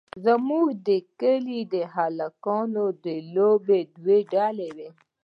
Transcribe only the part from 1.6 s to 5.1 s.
د هلکانو د لوبو دوه ډلې وې.